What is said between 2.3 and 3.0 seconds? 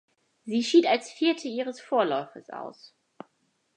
aus.